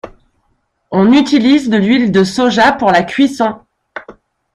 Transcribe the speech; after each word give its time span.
On 0.89 1.13
utilise 1.13 1.69
de 1.69 1.77
l'huile 1.77 2.11
de 2.11 2.23
soja 2.23 2.71
pour 2.71 2.89
la 2.91 3.03
cuisson. 3.03 3.59